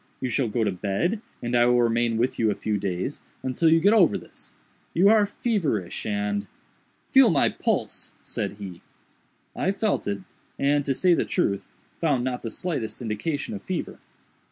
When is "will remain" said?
1.67-2.17